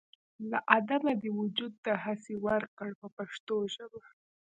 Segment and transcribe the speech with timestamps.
[0.49, 4.01] له عدمه دې وجود دهسې ورکړ په پښتو ژبه.